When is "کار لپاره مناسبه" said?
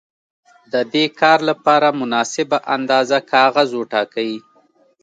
1.19-2.57